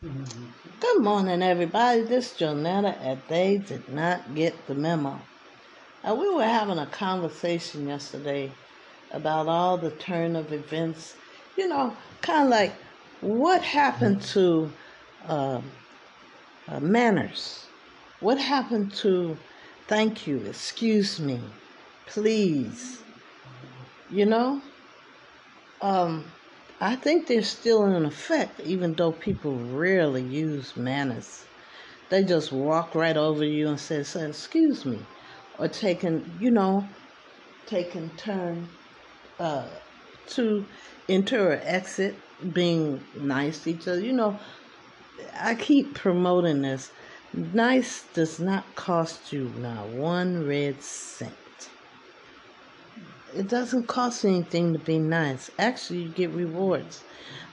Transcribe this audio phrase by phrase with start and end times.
[0.00, 2.02] Good morning, everybody.
[2.02, 5.20] This is Jonetta at They Did Not Get the Memo.
[6.04, 8.52] Uh, we were having a conversation yesterday
[9.10, 11.16] about all the turn of events.
[11.56, 12.74] You know, kind of like
[13.22, 14.70] what happened to
[15.26, 15.62] uh,
[16.68, 17.66] uh, manners?
[18.20, 19.36] What happened to
[19.88, 21.40] thank you, excuse me,
[22.06, 23.02] please?
[24.10, 24.62] You know,
[25.82, 26.24] um,
[26.80, 31.44] I think they're still in effect, even though people rarely use manners.
[32.08, 35.00] They just walk right over you and say, say excuse me.
[35.58, 36.86] Or taking, you know,
[37.66, 38.68] taking turn
[39.40, 39.66] uh,
[40.28, 40.64] to
[41.08, 42.14] enter or exit,
[42.52, 44.00] being nice to each other.
[44.00, 44.38] You know,
[45.38, 46.92] I keep promoting this.
[47.34, 51.34] Nice does not cost you not one red cent
[53.34, 55.50] it doesn't cost anything to be nice.
[55.58, 57.02] Actually, you get rewards.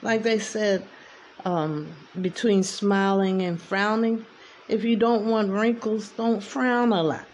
[0.02, 0.86] Like they said,
[1.44, 4.26] um, between smiling and frowning,
[4.68, 7.26] if you don't want wrinkles, don't frown a lot.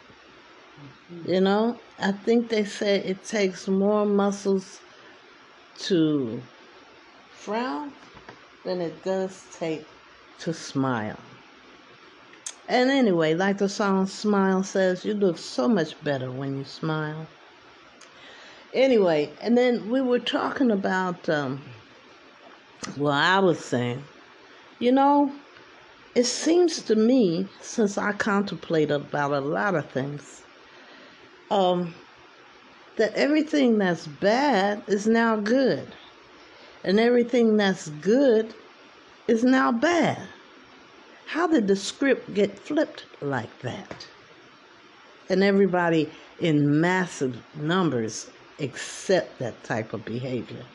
[1.25, 4.79] You know, I think they said it takes more muscles
[5.79, 6.41] to
[7.31, 7.91] frown
[8.63, 9.85] than it does take
[10.39, 11.19] to smile.
[12.67, 17.27] And anyway, like the song Smile says, you look so much better when you smile
[18.73, 21.61] anyway, and then we were talking about, um,
[22.97, 24.03] well, I was saying,
[24.79, 25.31] you know,
[26.15, 30.43] it seems to me, since I contemplate about a lot of things,
[31.49, 31.93] um,
[32.97, 35.87] that everything that's bad is now good,
[36.83, 38.53] and everything that's good
[39.27, 40.27] is now bad.
[41.27, 44.07] How did the script get flipped like that?
[45.29, 46.09] And everybody
[46.41, 48.29] in massive numbers
[48.61, 50.65] accept that type of behavior.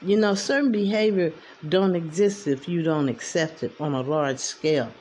[0.00, 1.32] You know, certain behavior
[1.68, 4.92] don't exist if you don't accept it on a large scale.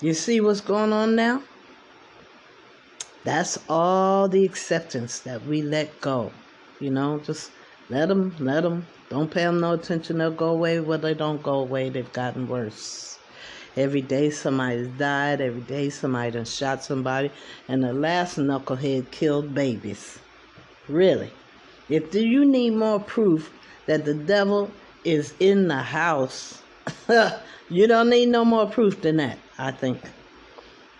[0.00, 1.42] You see what's going on now?
[3.22, 6.32] That's all the acceptance that we let go.
[6.80, 7.50] You know, just
[7.90, 8.86] let them, let them.
[9.10, 10.18] Don't pay them no attention.
[10.18, 10.80] They'll go away.
[10.80, 11.90] Well, they don't go away.
[11.90, 13.18] They've gotten worse.
[13.76, 15.40] Every day somebody's died.
[15.40, 17.30] Every day somebody done shot somebody.
[17.68, 20.18] And the last knucklehead killed babies.
[20.90, 21.30] Really.
[21.88, 23.52] If you need more proof
[23.86, 24.70] that the devil
[25.04, 26.62] is in the house,
[27.68, 30.00] you don't need no more proof than that, I think.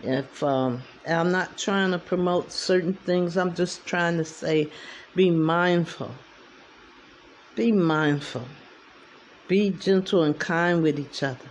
[0.03, 4.71] If um, I'm not trying to promote certain things, I'm just trying to say
[5.17, 6.13] be mindful.
[7.57, 8.47] Be mindful.
[9.49, 11.51] Be gentle and kind with each other.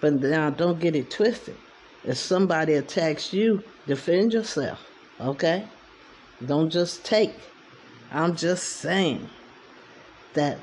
[0.00, 1.56] But now don't get it twisted.
[2.04, 4.80] If somebody attacks you, defend yourself,
[5.20, 5.66] okay?
[6.44, 7.34] Don't just take.
[8.10, 9.28] I'm just saying
[10.34, 10.58] that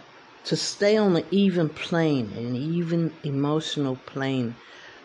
[0.45, 4.55] to stay on an even plane, an even emotional plane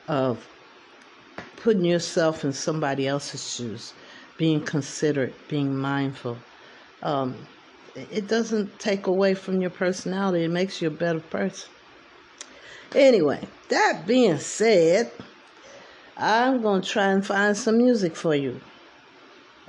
[0.09, 0.47] of
[1.57, 3.93] putting yourself in somebody else's shoes,
[4.39, 6.39] being considerate, being mindful,
[7.03, 7.35] um,
[7.95, 10.45] it doesn't take away from your personality.
[10.45, 11.71] It makes you a better person.
[12.95, 15.11] Anyway, that being said,
[16.17, 18.61] I'm going to try and find some music for you.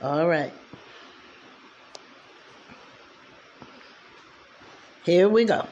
[0.02, 0.54] All right.
[5.04, 5.66] Here we go.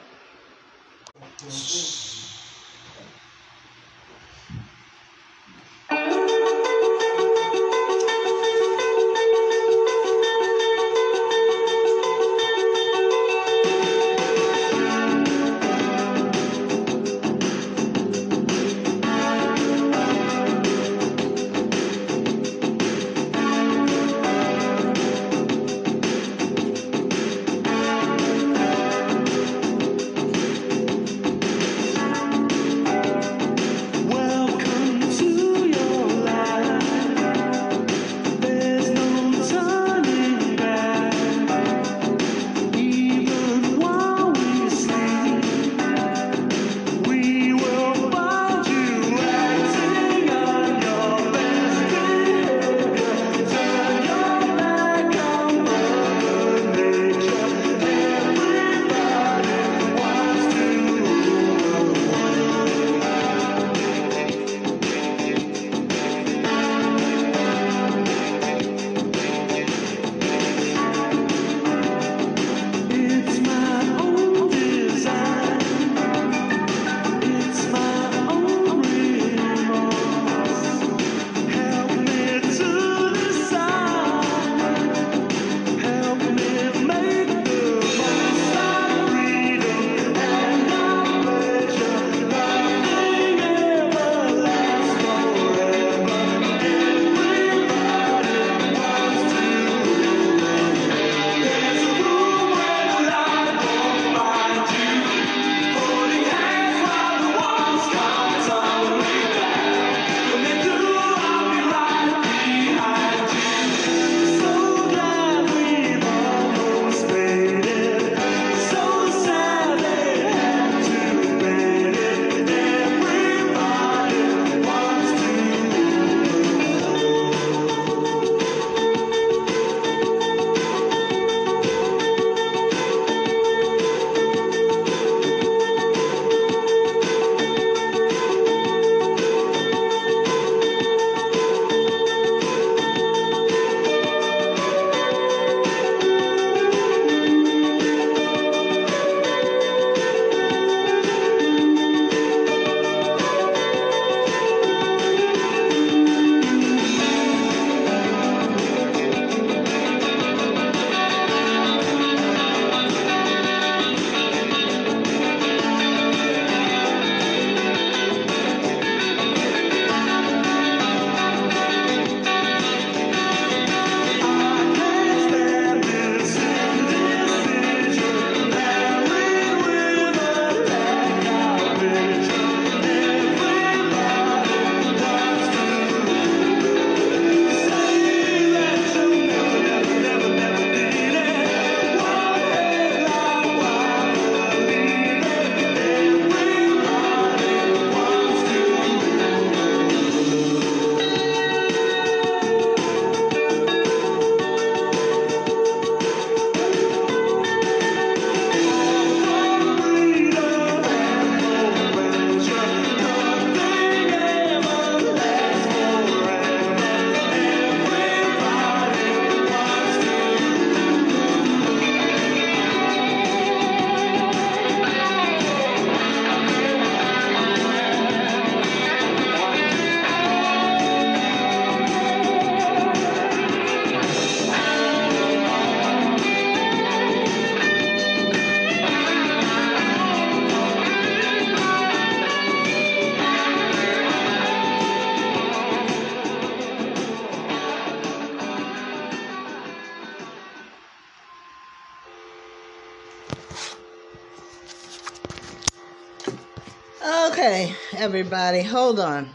[257.02, 259.30] Okay, everybody, hold on.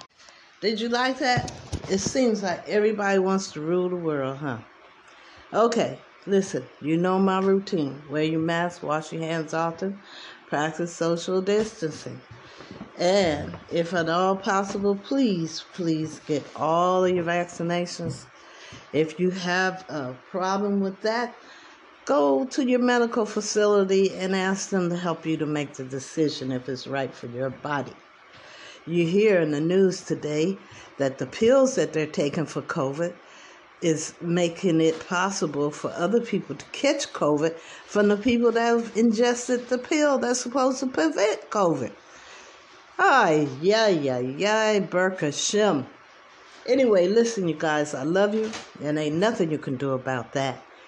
[0.61, 1.51] Did you like that?
[1.89, 4.57] It seems like everybody wants to rule the world, huh?
[5.53, 8.01] Okay, listen, you know my routine.
[8.09, 9.99] Wear your mask, wash your hands often,
[10.47, 12.19] practice social distancing.
[12.97, 18.25] And if at all possible, please, please get all of your vaccinations.
[18.93, 21.35] If you have a problem with that,
[22.05, 26.51] go to your medical facility and ask them to help you to make the decision
[26.51, 27.93] if it's right for your body.
[28.85, 30.57] You hear in the news today
[30.99, 33.13] that the pills that they're taking for COVID
[33.81, 38.95] is making it possible for other people to catch COVID from the people that have
[38.95, 41.91] ingested the pill that's supposed to prevent COVID.
[42.97, 45.85] Ay, yeah, yeah, yeah, Burka Shim.
[46.67, 48.49] Anyway, listen, you guys, I love you,
[48.81, 50.64] and ain't nothing you can do about that.